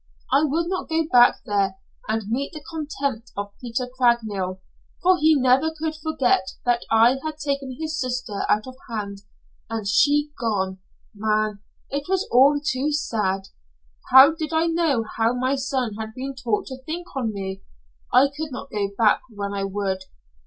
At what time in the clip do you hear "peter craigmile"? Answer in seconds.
3.61-4.59